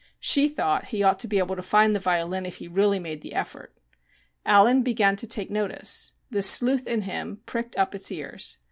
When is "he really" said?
2.55-2.97